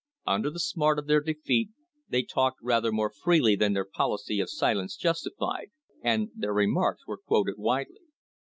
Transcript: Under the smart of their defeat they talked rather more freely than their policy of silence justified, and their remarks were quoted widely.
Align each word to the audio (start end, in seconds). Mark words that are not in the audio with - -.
Under 0.25 0.49
the 0.49 0.59
smart 0.59 0.97
of 0.97 1.05
their 1.05 1.21
defeat 1.21 1.69
they 2.09 2.23
talked 2.23 2.57
rather 2.63 2.91
more 2.91 3.11
freely 3.11 3.55
than 3.55 3.73
their 3.73 3.85
policy 3.85 4.39
of 4.39 4.49
silence 4.49 4.95
justified, 4.95 5.69
and 6.01 6.31
their 6.33 6.53
remarks 6.55 7.05
were 7.05 7.17
quoted 7.19 7.59
widely. 7.59 8.01